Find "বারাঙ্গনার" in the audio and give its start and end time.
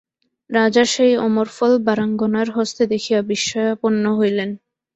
1.87-2.47